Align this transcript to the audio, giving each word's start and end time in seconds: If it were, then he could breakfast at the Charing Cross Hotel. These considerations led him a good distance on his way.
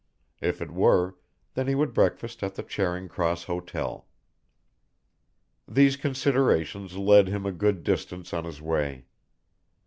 If 0.41 0.63
it 0.63 0.71
were, 0.71 1.13
then 1.53 1.67
he 1.67 1.75
could 1.75 1.93
breakfast 1.93 2.41
at 2.41 2.55
the 2.55 2.63
Charing 2.63 3.07
Cross 3.07 3.43
Hotel. 3.43 4.07
These 5.67 5.95
considerations 5.95 6.97
led 6.97 7.27
him 7.27 7.45
a 7.45 7.51
good 7.51 7.83
distance 7.83 8.33
on 8.33 8.45
his 8.45 8.63
way. 8.63 9.05